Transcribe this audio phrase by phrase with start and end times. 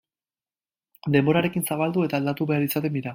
[1.15, 3.09] Denborarekin zabaldu, eta aldatu behar izaten dira.